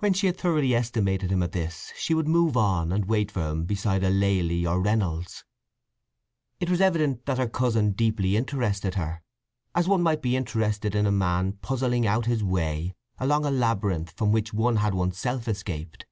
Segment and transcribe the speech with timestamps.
[0.00, 3.48] When she had thoroughly estimated him at this, she would move on and wait for
[3.48, 5.42] him before a Lely or Reynolds.
[6.60, 9.22] It was evident that her cousin deeply interested her,
[9.74, 14.10] as one might be interested in a man puzzling out his way along a labyrinth
[14.10, 16.04] from which one had one's self escaped.